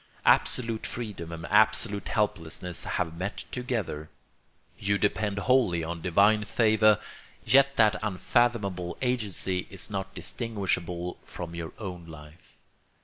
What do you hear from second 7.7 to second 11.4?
that unfathomable agency is not distinguishable